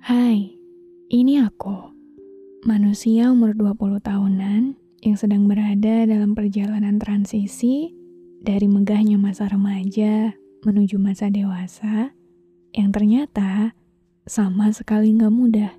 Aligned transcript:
Hai, 0.00 0.56
ini 1.12 1.44
aku. 1.44 1.92
Manusia 2.64 3.28
umur 3.28 3.52
20 3.52 4.00
tahunan 4.00 4.72
yang 5.04 5.16
sedang 5.20 5.44
berada 5.44 6.08
dalam 6.08 6.32
perjalanan 6.32 6.96
transisi 6.96 7.92
dari 8.40 8.64
megahnya 8.64 9.20
masa 9.20 9.52
remaja 9.52 10.32
menuju 10.64 10.96
masa 10.96 11.28
dewasa 11.28 12.16
yang 12.72 12.96
ternyata 12.96 13.76
sama 14.24 14.72
sekali 14.72 15.12
nggak 15.20 15.34
mudah. 15.36 15.72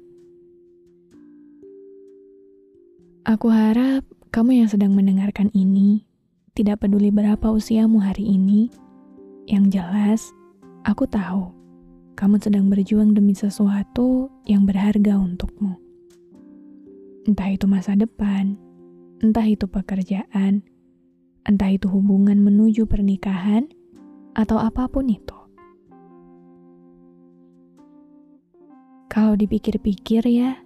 Aku 3.26 3.50
harap 3.50 4.06
kamu 4.30 4.62
yang 4.62 4.70
sedang 4.70 4.94
mendengarkan 4.94 5.50
ini 5.58 6.06
tidak 6.54 6.86
peduli 6.86 7.10
berapa 7.10 7.50
usiamu 7.50 7.98
hari 7.98 8.38
ini, 8.38 8.70
yang 9.50 9.74
jelas 9.74 10.30
aku 10.86 11.10
tahu 11.10 11.61
kamu 12.22 12.38
sedang 12.38 12.70
berjuang 12.70 13.18
demi 13.18 13.34
sesuatu 13.34 14.30
yang 14.46 14.62
berharga 14.62 15.18
untukmu. 15.18 15.74
Entah 17.26 17.50
itu 17.50 17.66
masa 17.66 17.98
depan, 17.98 18.62
entah 19.26 19.42
itu 19.42 19.66
pekerjaan, 19.66 20.62
entah 21.50 21.70
itu 21.74 21.90
hubungan 21.90 22.38
menuju 22.38 22.86
pernikahan, 22.86 23.66
atau 24.38 24.62
apa 24.62 24.86
pun 24.86 25.10
itu. 25.10 25.34
Kalau 29.10 29.34
dipikir-pikir 29.34 30.22
ya, 30.30 30.62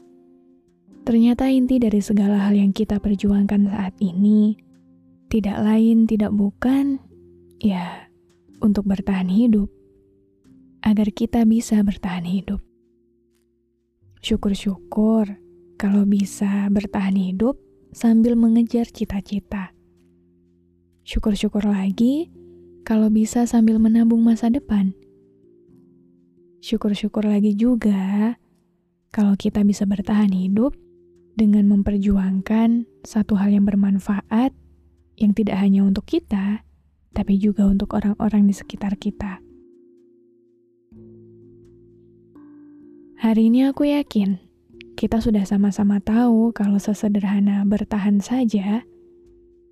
ternyata 1.08 1.48
inti 1.48 1.80
dari 1.80 2.04
segala 2.04 2.52
hal 2.52 2.60
yang 2.60 2.76
kita 2.76 3.00
perjuangkan 3.00 3.72
saat 3.72 3.96
ini 4.04 4.60
tidak 5.32 5.64
lain 5.64 6.04
tidak 6.04 6.36
bukan, 6.36 7.00
ya, 7.64 8.12
untuk 8.60 8.84
bertahan 8.92 9.32
hidup 9.32 9.72
agar 10.86 11.10
kita 11.10 11.42
bisa 11.50 11.82
bertahan 11.82 12.30
hidup. 12.30 12.62
Syukur-syukur 14.22 15.42
kalau 15.82 16.06
bisa 16.06 16.70
bertahan 16.70 17.18
hidup 17.18 17.58
sambil 17.90 18.38
mengejar 18.38 18.86
cita-cita. 18.86 19.74
Syukur-syukur 21.06 21.66
lagi 21.66 22.30
kalau 22.86 23.10
bisa 23.10 23.50
sambil 23.50 23.82
menabung 23.82 24.22
masa 24.22 24.54
depan. 24.54 24.94
Syukur-syukur 26.62 27.26
lagi 27.26 27.58
juga 27.58 28.38
kalau 29.10 29.34
kita 29.38 29.62
bisa 29.66 29.86
bertahan 29.86 30.34
hidup 30.34 30.74
dengan 31.38 31.70
memperjuangkan 31.70 32.90
satu 33.06 33.38
hal 33.38 33.54
yang 33.54 33.66
bermanfaat 33.66 34.54
yang 35.16 35.32
tidak 35.32 35.62
hanya 35.62 35.86
untuk 35.86 36.10
kita, 36.10 36.66
tapi 37.14 37.38
juga 37.38 37.70
untuk 37.70 37.94
orang-orang 37.96 38.50
di 38.50 38.56
sekitar 38.56 38.98
kita. 38.98 39.45
Hari 43.26 43.50
ini 43.50 43.66
aku 43.66 43.90
yakin 43.90 44.38
kita 44.94 45.18
sudah 45.18 45.50
sama-sama 45.50 45.98
tahu 45.98 46.54
kalau 46.54 46.78
sesederhana 46.78 47.66
bertahan 47.66 48.22
saja 48.22 48.86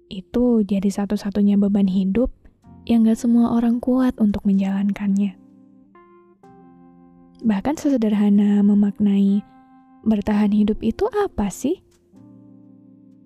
itu 0.10 0.46
jadi 0.66 0.90
satu-satunya 0.90 1.62
beban 1.62 1.86
hidup 1.86 2.34
yang 2.90 3.06
gak 3.06 3.22
semua 3.22 3.54
orang 3.54 3.78
kuat 3.78 4.18
untuk 4.18 4.42
menjalankannya. 4.50 5.38
Bahkan 7.46 7.78
sesederhana 7.78 8.66
memaknai 8.66 9.46
bertahan 10.02 10.50
hidup 10.50 10.82
itu 10.82 11.06
apa 11.14 11.54
sih? 11.54 11.78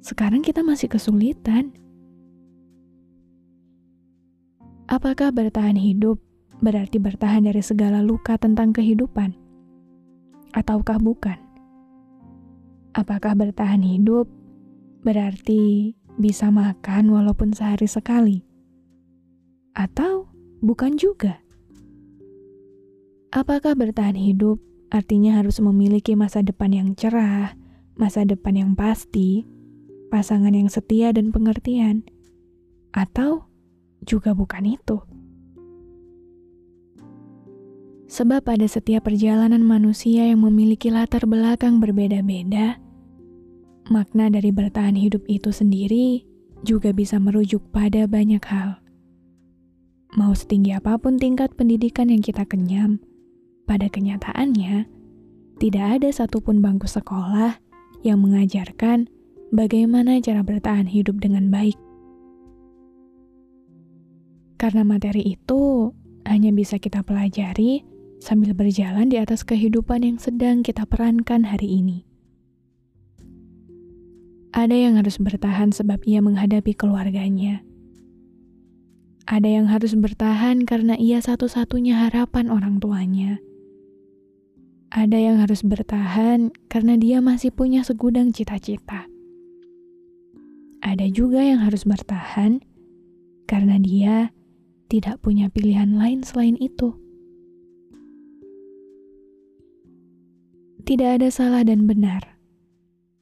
Sekarang 0.03 0.43
kita 0.43 0.59
masih 0.59 0.91
kesulitan. 0.91 1.71
Apakah 4.91 5.31
bertahan 5.31 5.79
hidup 5.79 6.19
berarti 6.59 6.99
bertahan 6.99 7.47
dari 7.47 7.63
segala 7.63 8.03
luka 8.03 8.35
tentang 8.35 8.75
kehidupan? 8.75 9.46
Ataukah 10.53 10.99
bukan? 11.01 11.39
Apakah 12.95 13.37
bertahan 13.37 13.83
hidup 13.83 14.25
berarti 15.05 15.93
bisa 16.17 16.49
makan 16.49 17.13
walaupun 17.13 17.53
sehari 17.53 17.85
sekali? 17.85 18.41
Atau 19.77 20.29
bukan 20.65 20.97
juga? 20.97 21.39
Apakah 23.29 23.77
bertahan 23.77 24.17
hidup 24.17 24.57
artinya 24.89 25.37
harus 25.37 25.61
memiliki 25.61 26.15
masa 26.17 26.41
depan 26.41 26.73
yang 26.73 26.89
cerah, 26.97 27.53
masa 27.99 28.23
depan 28.23 28.55
yang 28.55 28.71
pasti, 28.73 29.45
pasangan 30.09 30.55
yang 30.55 30.71
setia 30.71 31.13
dan 31.13 31.29
pengertian? 31.29 32.07
Atau 32.95 33.45
juga 34.01 34.33
bukan 34.33 34.73
itu? 34.73 35.16
Sebab 38.17 38.49
pada 38.49 38.65
setiap 38.65 39.05
perjalanan 39.05 39.61
manusia 39.61 40.25
yang 40.25 40.41
memiliki 40.41 40.89
latar 40.89 41.29
belakang 41.29 41.77
berbeda-beda, 41.77 42.81
makna 43.93 44.33
dari 44.33 44.49
bertahan 44.49 44.97
hidup 44.97 45.21
itu 45.29 45.53
sendiri 45.53 46.25
juga 46.65 46.97
bisa 46.97 47.21
merujuk 47.21 47.61
pada 47.69 48.09
banyak 48.09 48.41
hal. 48.41 48.81
Mau 50.17 50.33
setinggi 50.33 50.73
apa 50.73 50.97
pun 50.97 51.21
tingkat 51.21 51.53
pendidikan 51.53 52.09
yang 52.09 52.25
kita 52.25 52.41
kenyam, 52.49 52.97
pada 53.69 53.85
kenyataannya 53.85 54.89
tidak 55.61 56.01
ada 56.01 56.09
satupun 56.09 56.57
bangku 56.57 56.89
sekolah 56.89 57.61
yang 58.01 58.17
mengajarkan 58.25 59.05
bagaimana 59.53 60.17
cara 60.25 60.41
bertahan 60.41 60.89
hidup 60.89 61.21
dengan 61.21 61.53
baik. 61.53 61.77
Karena 64.57 64.81
materi 64.81 65.37
itu 65.37 65.93
hanya 66.25 66.49
bisa 66.49 66.81
kita 66.81 67.05
pelajari 67.05 67.96
sambil 68.17 68.53
berjalan 68.57 69.09
di 69.09 69.17
atas 69.21 69.45
kehidupan 69.45 70.03
yang 70.03 70.17
sedang 70.17 70.65
kita 70.65 70.85
perankan 70.89 71.47
hari 71.47 71.81
ini. 71.81 72.07
Ada 74.57 74.73
yang 74.73 74.97
harus 74.97 75.21
bertahan 75.21 75.69
sebab 75.69 76.01
ia 76.09 76.17
menghadapi 76.17 76.73
keluarganya. 76.73 77.61
Ada 79.27 79.59
yang 79.59 79.67
harus 79.67 79.91
bertahan 79.93 80.63
karena 80.63 80.95
ia 80.97 81.19
satu-satunya 81.19 82.07
harapan 82.07 82.47
orang 82.47 82.79
tuanya. 82.79 83.37
Ada 84.87 85.19
yang 85.19 85.37
harus 85.43 85.67
bertahan 85.67 86.55
karena 86.71 86.95
dia 86.95 87.19
masih 87.19 87.51
punya 87.51 87.83
segudang 87.83 88.31
cita-cita. 88.31 89.05
Ada 90.79 91.11
juga 91.11 91.43
yang 91.43 91.59
harus 91.59 91.83
bertahan 91.83 92.63
karena 93.51 93.75
dia 93.83 94.31
tidak 94.87 95.19
punya 95.19 95.51
pilihan 95.51 95.99
lain 95.99 96.23
selain 96.23 96.55
itu. 96.57 96.95
Tidak 100.87 101.19
ada 101.19 101.27
salah 101.27 101.67
dan 101.67 101.83
benar, 101.83 102.23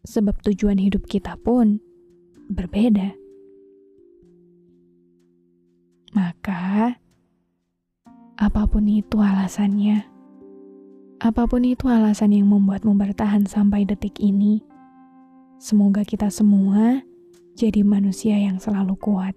sebab 0.06 0.38
tujuan 0.46 0.78
hidup 0.78 1.10
kita 1.10 1.34
pun 1.42 1.82
berbeda. 2.46 3.18
Maka, 6.14 6.94
apa 8.38 8.62
pun 8.70 8.86
itu 8.86 9.18
alasannya, 9.18 10.06
apa 11.18 11.50
pun 11.50 11.66
itu 11.66 11.90
alasan 11.90 12.38
yang 12.38 12.54
membuatmu 12.54 12.94
bertahan 13.02 13.50
sampai 13.50 13.82
detik 13.82 14.22
ini, 14.22 14.62
semoga 15.58 16.06
kita 16.06 16.30
semua 16.30 17.02
jadi 17.58 17.82
manusia 17.82 18.38
yang 18.38 18.62
selalu 18.62 18.94
kuat. 18.94 19.34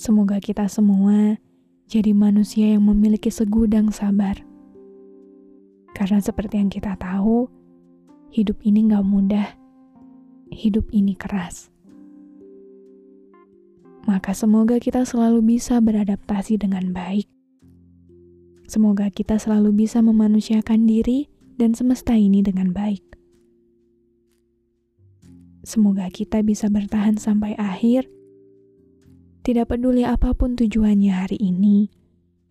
Semoga 0.00 0.40
kita 0.40 0.72
semua 0.72 1.36
jadi 1.84 2.16
manusia 2.16 2.72
yang 2.72 2.88
memiliki 2.88 3.28
segudang 3.28 3.92
sabar 3.92 4.40
karena 5.92 6.18
seperti 6.24 6.58
yang 6.58 6.72
kita 6.72 6.96
tahu, 6.96 7.46
hidup 8.32 8.58
ini 8.64 8.88
gak 8.88 9.04
mudah. 9.04 9.48
Hidup 10.52 10.88
ini 10.92 11.16
keras. 11.16 11.72
Maka 14.04 14.34
semoga 14.34 14.76
kita 14.82 15.06
selalu 15.06 15.56
bisa 15.56 15.78
beradaptasi 15.78 16.58
dengan 16.60 16.90
baik. 16.90 17.30
Semoga 18.66 19.12
kita 19.12 19.36
selalu 19.36 19.84
bisa 19.84 20.00
memanusiakan 20.00 20.88
diri 20.88 21.28
dan 21.60 21.76
semesta 21.76 22.16
ini 22.16 22.40
dengan 22.40 22.72
baik. 22.72 23.04
Semoga 25.62 26.10
kita 26.10 26.42
bisa 26.42 26.66
bertahan 26.66 27.20
sampai 27.20 27.54
akhir 27.54 28.10
Tidak 29.42 29.66
peduli 29.66 30.06
apa 30.06 30.38
pun 30.38 30.54
tujuannya 30.54 31.12
hari 31.18 31.34
ini, 31.34 31.90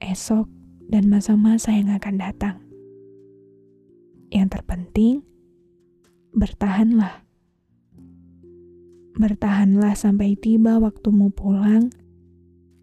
esok, 0.03 0.43
dan 0.91 1.07
masa-masa 1.07 1.71
yang 1.71 1.87
akan 1.87 2.19
datang. 2.19 2.60
Yang 4.61 4.77
terpenting, 4.77 5.15
bertahanlah. 6.37 7.25
Bertahanlah 9.17 9.97
sampai 9.97 10.37
tiba 10.37 10.77
waktumu 10.77 11.33
pulang 11.33 11.89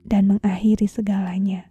dan 0.02 0.26
mengakhiri 0.26 0.90
segalanya. 0.90 1.70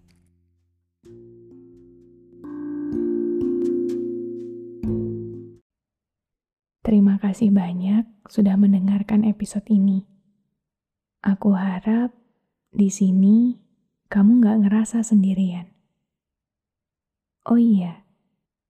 Terima 6.88 7.20
kasih 7.20 7.52
banyak 7.52 8.08
sudah 8.32 8.56
mendengarkan 8.56 9.28
episode 9.28 9.68
ini. 9.68 10.08
Aku 11.20 11.52
harap 11.52 12.16
di 12.72 12.88
sini 12.88 13.60
kamu 14.08 14.40
gak 14.40 14.72
ngerasa 14.72 15.04
sendirian. 15.04 15.68
Oh 17.44 17.60
iya, 17.60 18.07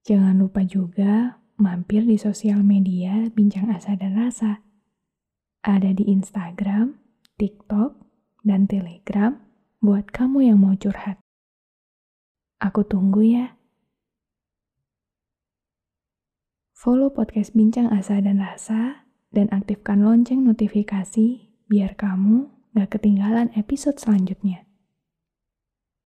jangan 0.08 0.40
lupa 0.40 0.64
juga 0.64 1.44
mampir 1.60 2.08
di 2.08 2.16
sosial 2.16 2.64
media 2.64 3.28
Bincang 3.28 3.68
Asa 3.68 4.00
dan 4.00 4.16
Rasa. 4.16 4.64
Ada 5.68 5.92
di 5.92 6.08
Instagram, 6.08 6.96
TikTok, 7.36 8.00
dan 8.48 8.72
Telegram 8.72 9.36
buat 9.84 10.08
kamu 10.08 10.48
yang 10.48 10.64
mau 10.64 10.80
curhat. 10.80 11.20
Aku 12.64 12.88
tunggu 12.88 13.20
ya. 13.28 13.60
Follow 16.72 17.12
podcast 17.12 17.52
Bincang 17.52 17.92
Asa 17.92 18.24
dan 18.24 18.40
Rasa 18.40 19.04
dan 19.36 19.52
aktifkan 19.52 20.08
lonceng 20.08 20.48
notifikasi 20.48 21.52
biar 21.68 22.00
kamu 22.00 22.48
gak 22.80 22.96
ketinggalan 22.96 23.52
episode 23.60 24.00
selanjutnya. 24.00 24.67